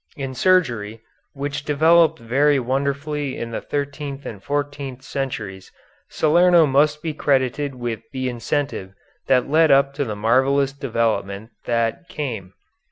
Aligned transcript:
In 0.17 0.33
surgery, 0.33 0.99
which 1.33 1.63
developed 1.63 2.17
very 2.17 2.57
wonderfully 2.57 3.37
in 3.37 3.51
the 3.51 3.61
thirteenth 3.61 4.25
and 4.25 4.41
fourteenth 4.43 5.03
centuries, 5.03 5.71
Salerno 6.09 6.65
must 6.65 7.03
be 7.03 7.13
credited 7.13 7.75
with 7.75 7.99
the 8.11 8.27
incentive 8.27 8.95
that 9.27 9.47
led 9.47 9.69
up 9.69 9.93
to 9.93 10.03
the 10.03 10.15
marvellous 10.15 10.73
development 10.73 11.51
that 11.65 12.09
came. 12.09 12.53